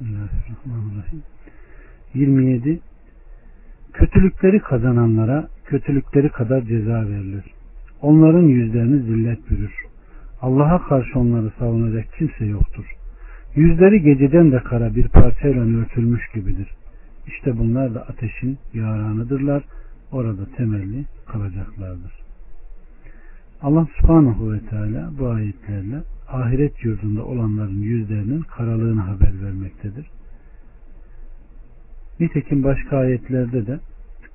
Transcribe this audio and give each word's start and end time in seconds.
Bismillahirrahmanirrahim. 0.00 1.22
27. 2.14 2.80
Kötülükleri 3.92 4.60
kazananlara 4.60 5.48
kötülükleri 5.64 6.28
kadar 6.28 6.62
ceza 6.62 7.08
verilir. 7.08 7.44
Onların 8.02 8.42
yüzlerini 8.42 9.02
zillet 9.02 9.50
bürür. 9.50 9.72
Allah'a 10.42 10.88
karşı 10.88 11.18
onları 11.18 11.52
savunacak 11.58 12.04
kimse 12.18 12.44
yoktur. 12.44 12.84
Yüzleri 13.56 14.02
geceden 14.02 14.52
de 14.52 14.58
kara 14.58 14.94
bir 14.94 15.08
parçayla 15.08 15.62
örtülmüş 15.62 16.22
gibidir. 16.34 16.68
İşte 17.26 17.58
bunlar 17.58 17.94
da 17.94 18.00
ateşin 18.00 18.58
yaranıdırlar. 18.74 19.62
Orada 20.12 20.46
temelli 20.56 21.04
kalacaklardır. 21.26 22.12
Allah 23.62 23.86
subhanahu 24.00 24.52
ve 24.52 24.60
teala 24.60 25.10
bu 25.18 25.28
ayetlerle 25.28 26.02
ahiret 26.32 26.84
yurdunda 26.84 27.24
olanların 27.24 27.82
yüzlerinin 27.82 28.42
karalığını 28.42 29.00
haber 29.00 29.42
vermektedir. 29.42 30.06
Nitekim 32.20 32.64
başka 32.64 32.96
ayetlerde 32.96 33.66
de 33.66 33.80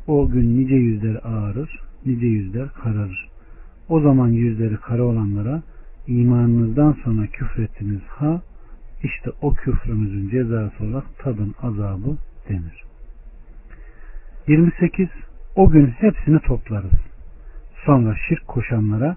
o 0.08 0.30
gün 0.30 0.58
nice 0.58 0.76
yüzler 0.76 1.20
ağarır, 1.24 1.80
nice 2.06 2.26
yüzler 2.26 2.70
kararır. 2.70 3.30
O 3.90 4.02
zaman 4.02 4.28
yüzleri 4.28 4.78
kara 4.78 5.04
olanlara 5.04 5.64
imanınızdan 6.08 6.98
sonra 7.04 7.28
küfrettiniz 7.28 8.02
ha 8.08 8.42
işte 9.04 9.32
o 9.42 9.54
küfrümüzün 9.54 10.30
cezası 10.30 10.84
olarak 10.84 11.20
tadın 11.20 11.56
azabı 11.62 12.18
denir. 12.50 12.84
28. 14.48 15.08
O 15.56 15.70
gün 15.70 15.88
hepsini 15.88 16.40
toplarız. 16.40 17.00
Sonra 17.86 18.16
şirk 18.30 18.48
koşanlara 18.48 19.16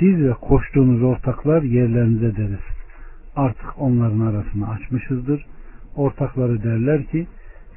siz 0.00 0.20
ve 0.20 0.32
koştuğunuz 0.32 1.02
ortaklar 1.02 1.62
yerlerinize 1.62 2.36
deriz. 2.36 2.64
Artık 3.36 3.78
onların 3.78 4.20
arasını 4.20 4.70
açmışızdır. 4.70 5.46
Ortakları 5.96 6.62
derler 6.62 7.04
ki 7.04 7.26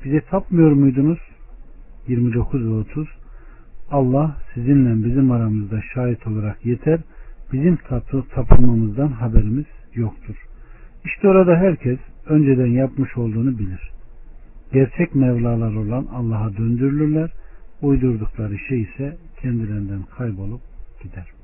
bize 0.05 0.21
tapmıyor 0.21 0.71
muydunuz? 0.71 1.19
29 2.07 2.65
ve 2.65 2.69
30 2.69 3.07
Allah 3.91 4.38
sizinle 4.53 5.05
bizim 5.05 5.31
aramızda 5.31 5.81
şahit 5.93 6.27
olarak 6.27 6.65
yeter. 6.65 6.99
Bizim 7.53 7.75
tapı, 7.75 8.23
tapınmamızdan 8.35 9.08
haberimiz 9.08 9.65
yoktur. 9.93 10.35
İşte 11.05 11.27
orada 11.27 11.55
herkes 11.55 11.99
önceden 12.25 12.67
yapmış 12.67 13.17
olduğunu 13.17 13.59
bilir. 13.59 13.91
Gerçek 14.73 15.15
Mevlalar 15.15 15.75
olan 15.75 16.05
Allah'a 16.13 16.58
döndürülürler. 16.58 17.31
Uydurdukları 17.81 18.58
şey 18.59 18.81
ise 18.81 19.17
kendilerinden 19.41 20.02
kaybolup 20.17 20.61
gider. 21.03 21.42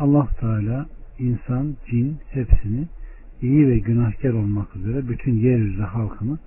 Allah 0.00 0.28
Teala 0.40 0.86
insan, 1.18 1.76
cin 1.90 2.18
hepsini 2.30 2.88
iyi 3.42 3.68
ve 3.68 3.78
günahkar 3.78 4.30
olmak 4.30 4.76
üzere 4.76 5.08
bütün 5.08 5.34
yeryüzü 5.34 5.82
halkını 5.82 6.38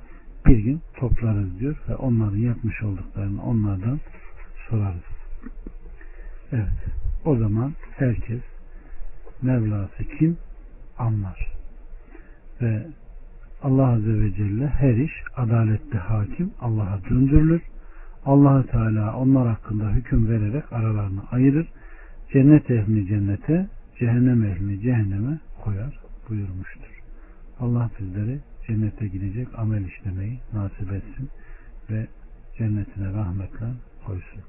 bir 0.46 0.58
gün 0.58 0.82
toplarız 0.96 1.59
diyor 1.59 1.76
ve 1.90 1.96
onların 1.96 2.38
yapmış 2.38 2.84
olduklarını 2.84 3.44
onlardan 3.44 4.00
sorarız. 4.70 5.02
Evet. 6.52 6.86
O 7.26 7.36
zaman 7.36 7.74
herkes 7.98 8.42
Mevlası 9.42 10.04
kim 10.20 10.38
anlar. 10.98 11.48
Ve 12.62 12.88
Allah 13.64 13.88
Azze 13.88 14.20
ve 14.20 14.34
Celle 14.34 14.68
her 14.68 14.94
iş 14.94 15.14
adalette 15.36 15.98
hakim 15.98 16.52
Allah'a 16.62 17.00
döndürülür. 17.09 17.62
allah 18.26 18.66
Teala 18.66 19.18
onlar 19.18 19.48
hakkında 19.48 19.90
hüküm 19.90 20.30
vererek 20.30 20.74
aralarını 20.74 21.22
ayırır. 21.31 21.68
Cennet 22.34 22.72
ehlini 22.72 23.08
cennete, 23.08 23.67
cehennem 24.00 24.44
ehlini 24.44 24.80
cehenneme 24.80 25.39
koyar 25.64 26.00
buyurmuştur. 26.30 27.02
Allah 27.59 27.90
bizleri 28.00 28.40
cennete 28.67 29.08
gidecek 29.08 29.48
amel 29.58 29.86
işlemeyi 29.86 30.40
nasip 30.53 30.94
etsin 30.94 31.30
ve 31.90 32.08
cennetine 32.58 33.14
rahmetle 33.14 33.66
koysun. 34.06 34.42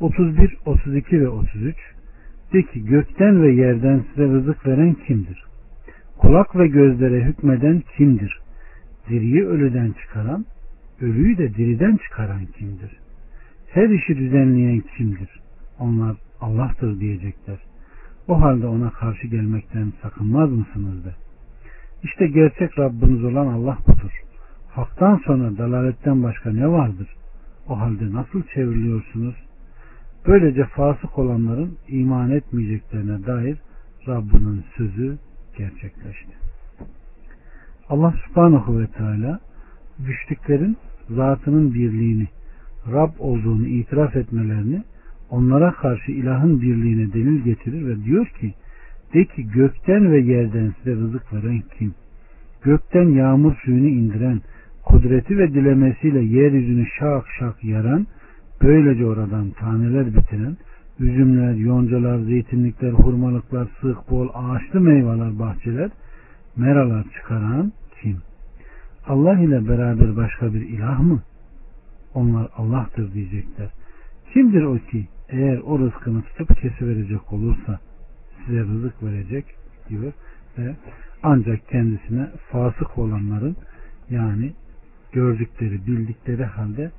31, 0.00 0.56
32 0.66 1.20
ve 1.20 1.28
33 1.28 1.76
De 2.52 2.62
ki 2.62 2.84
gökten 2.84 3.42
ve 3.42 3.52
yerden 3.52 4.04
size 4.10 4.24
rızık 4.24 4.66
veren 4.66 4.94
kimdir? 4.94 5.44
Kulak 6.18 6.56
ve 6.56 6.66
gözlere 6.66 7.24
hükmeden 7.24 7.82
kimdir? 7.96 8.40
Diriyi 9.08 9.46
ölüden 9.46 9.92
çıkaran, 9.92 10.44
ölüyü 11.00 11.38
de 11.38 11.54
diriden 11.54 11.96
çıkaran 11.96 12.46
kimdir? 12.46 12.98
Her 13.70 13.88
işi 13.88 14.16
düzenleyen 14.16 14.82
kimdir? 14.96 15.43
Onlar 15.78 16.16
Allah'tır 16.40 17.00
diyecekler. 17.00 17.58
O 18.28 18.40
halde 18.40 18.66
ona 18.66 18.90
karşı 18.90 19.26
gelmekten 19.26 19.92
sakınmaz 20.02 20.50
mısınız 20.50 21.04
de. 21.04 21.14
İşte 22.02 22.26
gerçek 22.26 22.78
Rabbiniz 22.78 23.24
olan 23.24 23.46
Allah 23.46 23.78
budur. 23.88 24.22
Hak'tan 24.70 25.20
sonra 25.26 25.58
dalaletten 25.58 26.22
başka 26.22 26.52
ne 26.52 26.68
vardır? 26.68 27.08
O 27.68 27.80
halde 27.80 28.12
nasıl 28.12 28.42
çevriliyorsunuz? 28.54 29.34
Böylece 30.26 30.64
fasık 30.64 31.18
olanların 31.18 31.78
iman 31.88 32.30
etmeyeceklerine 32.30 33.26
dair 33.26 33.58
Rabbinin 34.08 34.64
sözü 34.76 35.18
gerçekleşti. 35.58 36.32
Allah 37.88 38.14
subhanahu 38.26 38.80
ve 38.80 38.86
teala 38.86 39.40
güçlüklerin 39.98 40.76
zatının 41.10 41.74
birliğini, 41.74 42.28
Rab 42.92 43.10
olduğunu 43.18 43.66
itiraf 43.66 44.16
etmelerini 44.16 44.82
onlara 45.30 45.72
karşı 45.72 46.12
ilahın 46.12 46.62
birliğine 46.62 47.12
delil 47.12 47.44
getirir 47.44 47.86
ve 47.86 48.04
diyor 48.04 48.26
ki 48.26 48.54
de 49.14 49.24
ki 49.24 49.46
gökten 49.54 50.12
ve 50.12 50.20
yerden 50.20 50.74
size 50.78 50.96
rızık 50.96 51.32
veren 51.32 51.62
kim? 51.78 51.94
Gökten 52.62 53.08
yağmur 53.08 53.54
suyunu 53.64 53.86
indiren, 53.86 54.40
kudreti 54.84 55.38
ve 55.38 55.54
dilemesiyle 55.54 56.20
yeryüzünü 56.20 56.86
şak 56.98 57.24
şak 57.38 57.64
yaran, 57.64 58.06
böylece 58.62 59.06
oradan 59.06 59.50
taneler 59.50 60.06
bitiren, 60.06 60.56
üzümler, 61.00 61.54
yoncalar, 61.54 62.18
zeytinlikler, 62.18 62.90
hurmalıklar, 62.90 63.68
sık, 63.80 64.10
bol, 64.10 64.28
ağaçlı 64.34 64.80
meyveler, 64.80 65.38
bahçeler, 65.38 65.90
meralar 66.56 67.04
çıkaran 67.16 67.72
kim? 68.02 68.16
Allah 69.06 69.40
ile 69.40 69.68
beraber 69.68 70.16
başka 70.16 70.54
bir 70.54 70.60
ilah 70.60 71.00
mı? 71.00 71.22
Onlar 72.14 72.48
Allah'tır 72.56 73.14
diyecekler. 73.14 73.68
Kimdir 74.34 74.62
o 74.62 74.78
ki 74.78 75.08
eğer 75.28 75.58
o 75.58 75.78
rızkını 75.78 76.22
tutup 76.22 76.60
kesiverecek 76.60 77.32
olursa 77.32 77.80
size 78.46 78.60
rızık 78.60 79.02
verecek 79.02 79.44
diyor 79.88 80.12
ve 80.58 80.76
ancak 81.22 81.68
kendisine 81.68 82.30
fasık 82.50 82.98
olanların 82.98 83.56
yani 84.10 84.52
gördükleri, 85.12 85.86
bildikleri 85.86 86.44
halde 86.44 86.90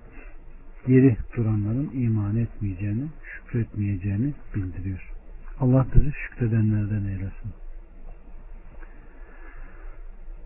geri 0.88 1.18
duranların 1.38 1.90
iman 1.94 2.38
etmeyeceğini, 2.38 3.08
şükretmeyeceğini 3.24 4.34
bildiriyor. 4.56 5.12
Allah 5.60 5.86
bizi 5.96 6.12
şükredenlerden 6.12 7.06
eylesin. 7.06 7.52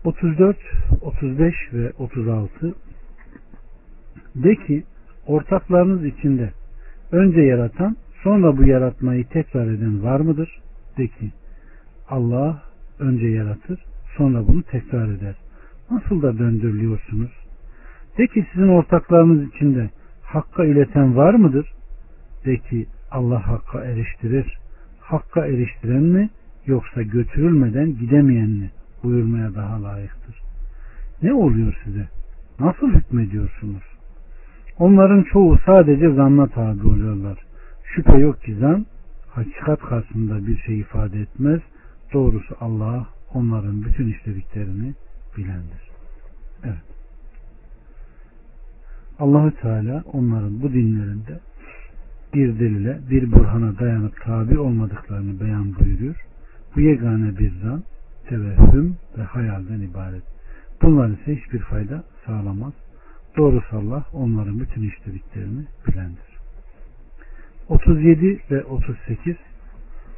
34, 0.04 0.56
35 1.00 1.54
ve 1.72 1.92
36 1.98 2.74
De 4.34 4.56
ki 4.56 4.84
ortaklarınız 5.26 6.04
içinde 6.04 6.52
önce 7.12 7.40
yaratan 7.40 7.96
sonra 8.22 8.56
bu 8.56 8.64
yaratmayı 8.64 9.28
tekrar 9.28 9.66
eden 9.66 10.02
var 10.02 10.20
mıdır? 10.20 10.60
De 10.98 11.06
ki 11.06 11.32
Allah 12.08 12.62
önce 12.98 13.26
yaratır 13.26 13.80
sonra 14.16 14.46
bunu 14.48 14.62
tekrar 14.62 15.08
eder. 15.08 15.34
Nasıl 15.90 16.22
da 16.22 16.38
döndürülüyorsunuz? 16.38 17.30
De 18.18 18.26
ki 18.26 18.46
sizin 18.52 18.68
ortaklarınız 18.68 19.48
içinde 19.54 19.90
Hakka 20.22 20.64
ileten 20.64 21.16
var 21.16 21.34
mıdır? 21.34 21.72
De 22.44 22.56
ki 22.56 22.86
Allah 23.10 23.46
Hakka 23.46 23.84
eriştirir. 23.84 24.58
Hakka 25.00 25.46
eriştiren 25.46 26.02
mi 26.02 26.30
yoksa 26.66 27.02
götürülmeden 27.02 27.98
gidemeyen 27.98 28.50
mi 28.50 28.70
buyurmaya 29.02 29.54
daha 29.54 29.82
layıktır. 29.82 30.40
Ne 31.22 31.32
oluyor 31.32 31.80
size? 31.84 32.08
Nasıl 32.60 32.88
hükmediyorsunuz? 32.88 33.89
Onların 34.78 35.22
çoğu 35.22 35.58
sadece 35.66 36.10
zanna 36.14 36.46
tabi 36.46 36.86
oluyorlar. 36.86 37.38
Şüphe 37.84 38.18
yok 38.18 38.42
ki 38.42 38.54
zan 38.54 38.86
hakikat 39.28 39.80
karşısında 39.80 40.46
bir 40.46 40.58
şey 40.58 40.78
ifade 40.78 41.20
etmez. 41.20 41.60
Doğrusu 42.12 42.56
Allah 42.60 43.06
onların 43.34 43.84
bütün 43.84 44.08
işlediklerini 44.08 44.94
bilendir. 45.36 45.90
Evet. 46.64 46.90
Allahü 49.18 49.50
Teala 49.50 50.04
onların 50.12 50.62
bu 50.62 50.72
dinlerinde 50.72 51.40
bir 52.34 52.58
delile, 52.58 52.98
bir 53.10 53.32
burhana 53.32 53.78
dayanıp 53.78 54.20
tabi 54.24 54.58
olmadıklarını 54.58 55.40
beyan 55.40 55.74
buyuruyor. 55.74 56.24
Bu 56.76 56.80
yegane 56.80 57.38
bir 57.38 57.52
zan, 57.62 57.82
tevehhüm 58.28 58.96
ve 59.18 59.22
hayalden 59.22 59.80
ibaret. 59.80 60.22
Bunlar 60.82 61.08
ise 61.08 61.36
hiçbir 61.36 61.58
fayda 61.58 62.04
sağlamaz. 62.26 62.72
Doğrusu 63.36 63.76
Allah 63.76 64.04
onların 64.12 64.60
bütün 64.60 64.82
işlediklerini 64.82 65.64
bilendir. 65.86 66.30
37 67.68 68.40
ve 68.50 68.64
38 68.64 69.36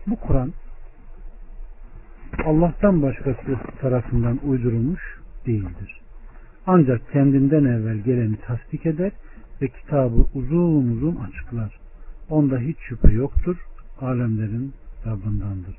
bu 0.07 0.17
Kur'an 0.17 0.53
Allah'tan 2.45 3.03
başkası 3.03 3.57
tarafından 3.81 4.41
uydurulmuş 4.45 5.03
değildir. 5.47 6.01
Ancak 6.67 7.13
kendinden 7.13 7.65
evvel 7.65 7.99
geleni 7.99 8.37
tasdik 8.37 8.87
eder 8.87 9.13
ve 9.63 9.69
kitabı 9.69 10.27
uzun 10.35 10.89
uzun 10.89 11.17
açıklar. 11.17 11.79
Onda 12.31 12.59
hiç 12.59 12.77
şüphe 12.79 13.13
yoktur. 13.13 13.57
Alemlerin 14.01 14.73
Rabbindandır. 15.07 15.77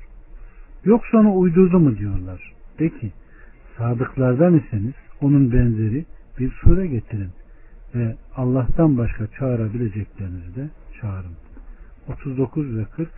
Yoksa 0.84 1.18
onu 1.18 1.36
uydurdu 1.38 1.78
mu 1.78 1.98
diyorlar. 1.98 2.52
De 2.78 2.88
ki 2.88 3.12
sadıklardan 3.78 4.58
iseniz 4.58 4.94
onun 5.20 5.52
benzeri 5.52 6.04
bir 6.38 6.50
sure 6.50 6.86
getirin 6.86 7.30
ve 7.94 8.16
Allah'tan 8.36 8.98
başka 8.98 9.26
çağırabileceklerinizi 9.26 10.56
de 10.56 10.68
çağırın. 11.00 11.36
39 12.08 12.76
ve 12.76 12.84
40 12.84 13.08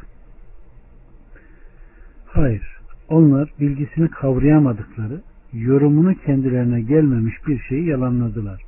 Hayır, 2.27 2.77
onlar 3.09 3.53
bilgisini 3.61 4.09
kavrayamadıkları, 4.09 5.21
yorumunu 5.53 6.15
kendilerine 6.15 6.81
gelmemiş 6.81 7.35
bir 7.47 7.61
şeyi 7.61 7.87
yalanladılar. 7.87 8.63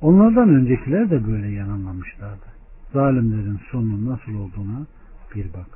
Onlardan 0.00 0.48
öncekiler 0.48 1.10
de 1.10 1.26
böyle 1.26 1.48
yalanlamışlardı. 1.48 2.46
Zalimlerin 2.92 3.60
sonunun 3.70 4.10
nasıl 4.10 4.34
olduğuna 4.34 4.86
bir 5.34 5.44
bak. 5.44 5.66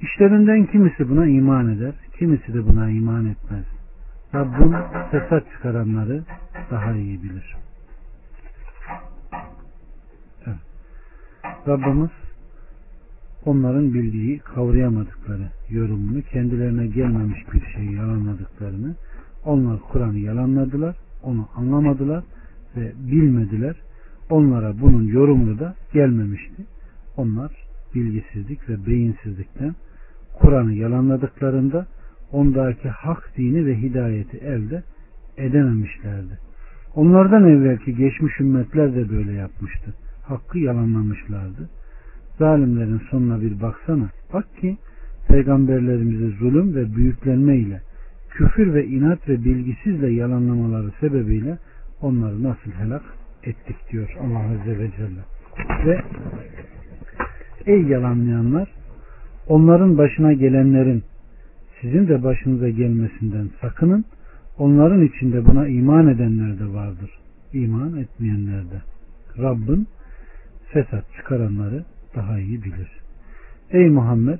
İşlerinden 0.00 0.66
kimisi 0.66 1.08
buna 1.08 1.26
iman 1.26 1.68
eder, 1.68 1.94
kimisi 2.18 2.54
de 2.54 2.66
buna 2.66 2.90
iman 2.90 3.26
etmez. 3.26 3.64
Rabbim 4.34 4.74
fesat 5.10 5.52
çıkaranları 5.52 6.22
daha 6.70 6.92
iyi 6.92 7.22
bilir. 7.22 7.56
Evet. 10.46 10.56
Rabbimiz 11.68 12.10
onların 13.44 13.94
bildiği, 13.94 14.38
kavrayamadıkları 14.38 15.48
yorumunu, 15.70 16.22
kendilerine 16.22 16.86
gelmemiş 16.86 17.38
bir 17.52 17.66
şeyi 17.74 17.94
yalanladıklarını, 17.94 18.94
onlar 19.44 19.80
Kur'an'ı 19.80 20.18
yalanladılar, 20.18 20.96
onu 21.22 21.48
anlamadılar 21.56 22.24
ve 22.76 22.92
bilmediler. 22.96 23.76
Onlara 24.30 24.80
bunun 24.80 25.02
yorumunu 25.02 25.58
da 25.58 25.74
gelmemişti. 25.92 26.62
Onlar 27.16 27.52
bilgisizlik 27.94 28.68
ve 28.68 28.86
beyinsizlikten 28.86 29.74
Kur'an'ı 30.40 30.72
yalanladıklarında 30.72 31.86
ondaki 32.32 32.88
hak 32.88 33.32
dini 33.36 33.66
ve 33.66 33.82
hidayeti 33.82 34.36
elde 34.36 34.82
edememişlerdi. 35.36 36.38
Onlardan 36.94 37.44
evvelki 37.44 37.96
geçmiş 37.96 38.40
ümmetler 38.40 38.94
de 38.94 39.10
böyle 39.10 39.32
yapmıştı. 39.32 39.94
Hakkı 40.22 40.58
yalanlamışlardı. 40.58 41.68
Zalimlerin 42.38 43.00
sonuna 43.10 43.40
bir 43.40 43.60
baksana. 43.60 44.08
Bak 44.32 44.56
ki 44.60 44.76
peygamberlerimizi 45.28 46.36
zulüm 46.38 46.74
ve 46.74 46.96
büyüklenme 46.96 47.56
ile 47.56 47.80
küfür 48.30 48.74
ve 48.74 48.86
inat 48.86 49.28
ve 49.28 49.44
bilgisizle 49.44 50.12
yalanlamaları 50.12 50.90
sebebiyle 51.00 51.58
onları 52.00 52.42
nasıl 52.42 52.70
helak 52.70 53.02
ettik 53.44 53.76
diyor 53.92 54.16
Allah 54.20 54.38
Azze 54.38 54.78
ve 54.78 54.90
Celle. 54.96 55.20
Ve 55.86 56.02
ey 57.66 57.82
yalanlayanlar 57.82 58.68
onların 59.48 59.98
başına 59.98 60.32
gelenlerin 60.32 61.02
sizin 61.82 62.08
de 62.08 62.22
başınıza 62.22 62.68
gelmesinden 62.68 63.50
sakının. 63.60 64.04
Onların 64.58 65.02
içinde 65.02 65.46
buna 65.46 65.68
iman 65.68 66.08
edenler 66.08 66.58
de 66.58 66.74
vardır. 66.74 67.10
İman 67.52 67.96
etmeyenler 67.96 68.64
de. 68.64 68.82
Rabbin 69.38 69.86
fesat 70.72 71.04
çıkaranları 71.16 71.84
daha 72.16 72.38
iyi 72.38 72.62
bilir. 72.62 72.88
Ey 73.70 73.88
Muhammed 73.88 74.38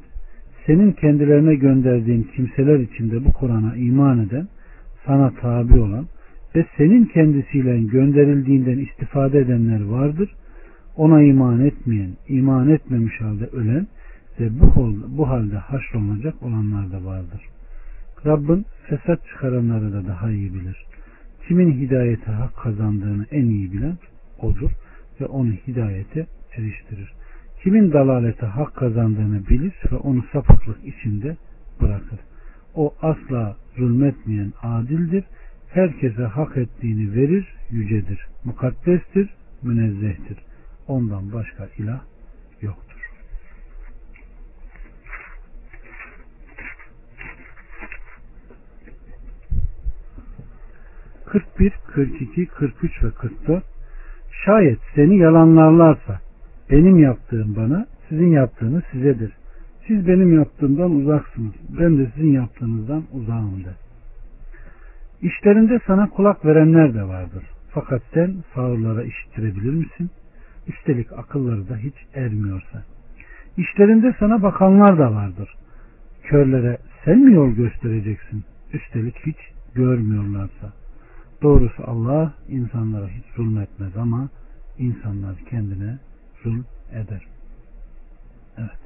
senin 0.67 0.93
kendilerine 0.93 1.55
gönderdiğin 1.55 2.29
kimseler 2.37 2.79
içinde 2.79 3.25
bu 3.25 3.33
Kur'an'a 3.33 3.77
iman 3.77 4.19
eden, 4.19 4.49
sana 5.06 5.31
tabi 5.31 5.81
olan 5.81 6.06
ve 6.55 6.67
senin 6.77 7.05
kendisiyle 7.05 7.83
gönderildiğinden 7.83 8.79
istifade 8.79 9.38
edenler 9.38 9.85
vardır. 9.85 10.35
Ona 10.97 11.23
iman 11.23 11.61
etmeyen, 11.61 12.11
iman 12.29 12.69
etmemiş 12.69 13.21
halde 13.21 13.47
ölen 13.47 13.87
ve 14.40 14.61
bu, 14.61 14.96
bu 15.08 15.29
halde 15.29 15.56
haşrolunacak 15.56 16.43
olanlar 16.43 16.93
da 16.93 17.05
vardır. 17.05 17.40
Rabbin 18.26 18.67
fesat 18.88 19.26
çıkaranları 19.26 19.93
da 19.93 20.06
daha 20.06 20.31
iyi 20.31 20.55
bilir. 20.55 20.87
Kimin 21.49 21.73
hidayete 21.73 22.32
hak 22.32 22.56
kazandığını 22.56 23.26
en 23.31 23.44
iyi 23.44 23.73
bilen 23.73 23.99
odur 24.38 24.70
ve 25.20 25.26
onu 25.26 25.52
hidayete 25.67 26.26
eriştirir. 26.56 27.12
Kimin 27.62 27.93
dalalete 27.93 28.46
hak 28.46 28.75
kazandığını 28.76 29.49
bilir 29.49 29.75
ve 29.93 29.96
onu 29.96 30.25
sapıklık 30.32 30.78
içinde 30.85 31.37
bırakır. 31.81 32.19
O 32.75 32.94
asla 33.02 33.56
zulmetmeyen 33.76 34.52
adildir. 34.62 35.25
Herkese 35.69 36.23
hak 36.23 36.56
ettiğini 36.56 37.14
verir, 37.14 37.55
yücedir. 37.70 38.26
Mukaddestir, 38.44 39.31
münezzehtir. 39.62 40.38
Ondan 40.88 41.32
başka 41.32 41.69
ilah 41.78 42.00
yoktur. 42.62 42.92
41, 51.32 51.73
42, 51.87 52.46
43 52.46 53.05
ve 53.05 53.11
44 53.11 53.64
Şayet 54.44 54.79
seni 54.94 55.19
yalanlarlarsa 55.19 56.20
benim 56.70 56.99
yaptığım 56.99 57.56
bana, 57.56 57.87
sizin 58.08 58.31
yaptığınız 58.31 58.82
sizedir. 58.93 59.32
Siz 59.87 60.08
benim 60.08 60.34
yaptığımdan 60.34 60.90
uzaksınız. 60.90 61.52
Ben 61.81 61.99
de 61.99 62.11
sizin 62.14 62.32
yaptığınızdan 62.32 63.05
uzağım 63.12 63.64
de. 63.64 63.70
İşlerinde 65.23 65.79
sana 65.87 66.11
kulak 66.11 66.44
verenler 66.44 66.94
de 66.94 67.02
vardır. 67.02 67.44
Fakat 67.70 68.02
sen 68.14 68.35
sağırlara 68.55 69.02
işittirebilir 69.02 69.73
misin? 69.73 70.11
Üstelik 70.69 71.12
akılları 71.12 71.69
da 71.69 71.76
hiç 71.76 71.94
ermiyorsa. 72.14 72.82
İşlerinde 73.56 74.14
sana 74.19 74.43
bakanlar 74.43 74.99
da 74.99 75.14
vardır. 75.14 75.55
Körlere 76.23 76.78
sen 77.05 77.19
mi 77.19 77.35
yol 77.35 77.50
göstereceksin? 77.50 78.44
Üstelik 78.73 79.17
hiç 79.26 79.38
görmüyorlarsa. 79.75 80.81
Doğrusu 81.43 81.83
Allah 81.87 82.35
insanlara 82.49 83.09
hiç 83.09 83.25
zulmetmez 83.37 83.97
ama 83.97 84.29
insanlar 84.79 85.37
kendine 85.50 85.99
zulm 86.43 86.65
eder. 86.93 87.27
Evet. 88.59 88.79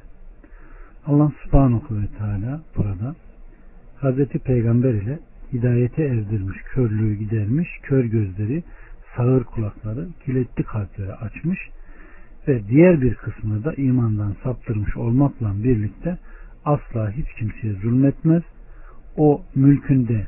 Allah 1.06 1.32
subhanahu 1.44 2.00
ve 2.00 2.06
teala 2.18 2.60
burada 2.76 3.14
Hazreti 3.96 4.38
Peygamber 4.38 4.94
ile 4.94 5.18
hidayete 5.52 6.02
erdirmiş, 6.02 6.58
körlüğü 6.74 7.14
gidermiş, 7.14 7.68
kör 7.82 8.04
gözleri, 8.04 8.62
sağır 9.16 9.44
kulakları, 9.44 10.08
kilitli 10.24 10.62
kalpleri 10.64 11.14
açmış 11.14 11.58
ve 12.48 12.68
diğer 12.68 13.00
bir 13.00 13.14
kısmını 13.14 13.64
da 13.64 13.74
imandan 13.74 14.36
saptırmış 14.42 14.96
olmakla 14.96 15.54
birlikte 15.64 16.18
asla 16.64 17.10
hiç 17.10 17.26
kimseye 17.38 17.74
zulmetmez. 17.74 18.42
O 19.16 19.42
mülkünde 19.54 20.26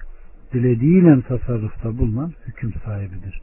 dilediğiyle 0.52 1.22
tasarrufta 1.22 1.98
bulunan 1.98 2.32
hüküm 2.46 2.72
sahibidir. 2.84 3.42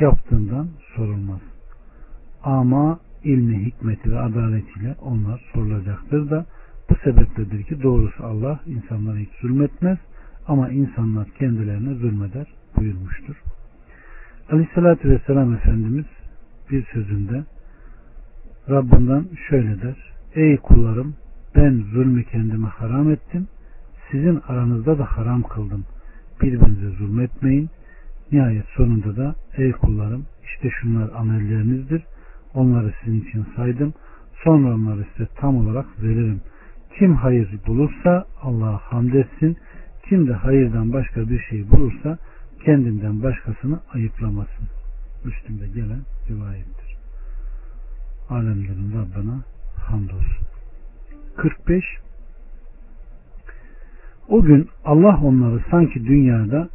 Yaptığından 0.00 0.68
sorulmaz. 0.96 1.40
Ama 2.42 3.00
ilmi, 3.24 3.66
hikmeti 3.66 4.10
ve 4.10 4.18
adaletiyle 4.18 4.94
onlar 5.00 5.50
sorulacaktır 5.52 6.30
da 6.30 6.46
bu 6.90 6.94
sebepledir 7.04 7.62
ki 7.62 7.82
doğrusu 7.82 8.24
Allah 8.24 8.60
insanlara 8.66 9.16
hiç 9.16 9.30
zulmetmez 9.40 9.98
ama 10.46 10.70
insanlar 10.70 11.28
kendilerine 11.38 11.94
zulmeder 11.94 12.46
buyurmuştur. 12.76 13.42
Aleyhissalatü 14.50 15.10
Vesselam 15.10 15.54
Efendimiz 15.54 16.06
bir 16.70 16.86
sözünde 16.92 17.44
Rabbinden 18.70 19.24
şöyle 19.48 19.82
der. 19.82 20.12
Ey 20.34 20.56
kullarım 20.56 21.14
ben 21.56 21.84
zulmü 21.92 22.24
kendime 22.24 22.68
haram 22.68 23.10
ettim. 23.10 23.48
Sizin 24.10 24.40
aranızda 24.48 24.98
da 24.98 25.04
haram 25.04 25.42
kıldım 25.42 25.84
birbirinize 26.42 26.96
zulmetmeyin. 26.96 27.70
Nihayet 28.32 28.66
sonunda 28.76 29.16
da 29.16 29.34
ey 29.56 29.72
kullarım 29.72 30.26
işte 30.44 30.70
şunlar 30.80 31.10
amellerinizdir. 31.14 32.02
Onları 32.54 32.92
sizin 33.04 33.20
için 33.20 33.46
saydım. 33.56 33.94
Sonra 34.44 34.74
onları 34.74 35.06
size 35.16 35.28
tam 35.36 35.56
olarak 35.56 36.02
veririm. 36.02 36.40
Kim 36.98 37.14
hayır 37.14 37.58
bulursa 37.66 38.26
Allah'a 38.42 38.78
hamd 38.78 39.12
etsin. 39.12 39.56
Kim 40.08 40.28
de 40.28 40.32
hayırdan 40.32 40.92
başka 40.92 41.28
bir 41.28 41.40
şey 41.40 41.70
bulursa 41.70 42.18
kendinden 42.64 43.22
başkasını 43.22 43.80
ayıplamasın. 43.94 44.68
Üstünde 45.24 45.66
gelen 45.66 46.00
rivayettir. 46.30 46.96
Alemlerin 48.30 48.92
Rabbına 48.92 49.44
hamdolsun. 49.76 50.46
45 51.36 51.84
o 54.28 54.42
gün 54.42 54.68
Allah 54.84 55.20
onları 55.24 55.60
sanki 55.70 56.06
dünyada 56.06 56.68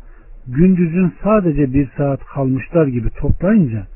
gündüzün 0.48 1.14
sadece 1.24 1.74
bir 1.74 1.90
saat 1.98 2.26
kalmışlar 2.26 2.88
gibi 2.88 3.10
toplayınca 3.10 3.88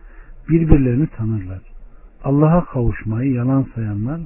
birbirlerini 0.50 1.08
tanırlar. 1.08 1.62
Allah'a 2.24 2.66
kavuşmayı 2.66 3.32
yalan 3.32 3.66
sayanlar 3.76 4.22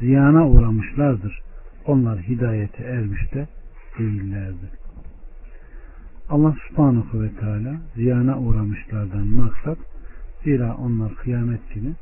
ziyana 0.00 0.48
uğramışlardır. 0.48 1.40
Onlar 1.86 2.18
hidayete 2.18 2.82
ermiş 2.82 3.34
de 3.34 3.48
değillerdi. 3.98 4.80
Allah 6.30 6.54
subhanahu 6.68 7.22
ve 7.22 7.30
teala 7.40 7.76
ziyana 7.94 8.40
uğramışlardan 8.40 9.26
maksat 9.26 9.78
zira 10.44 10.76
onlar 10.76 11.14
kıyamet 11.14 11.74
günü 11.74 11.94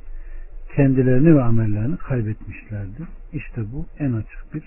kendilerini 0.76 1.36
ve 1.36 1.42
amellerini 1.42 1.96
kaybetmişlerdi. 1.96 3.02
İşte 3.32 3.62
bu 3.72 3.86
en 3.98 4.12
açık 4.12 4.54
bir 4.54 4.62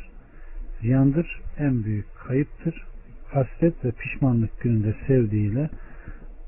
ziyandır, 0.82 1.42
en 1.58 1.84
büyük 1.84 2.06
kayıptır. 2.28 2.84
Hasret 3.28 3.86
ve 3.86 3.92
pişmanlık 3.92 4.62
gününde 4.62 4.96
sevdiğiyle 5.08 5.70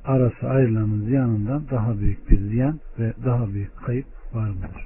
arası 0.05 0.49
ayrılanın 0.49 1.05
ziyanından 1.05 1.63
daha 1.71 1.99
büyük 1.99 2.29
bir 2.29 2.37
ziyan 2.37 2.79
ve 2.99 3.13
daha 3.25 3.53
büyük 3.53 3.77
kayıp 3.77 4.05
var 4.33 4.49
mıdır? 4.49 4.85